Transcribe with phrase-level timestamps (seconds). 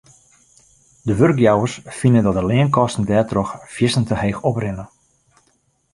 [1.03, 4.85] De wurkjouwers fine dat de leankosten dêrtroch fierstente heech oprinne.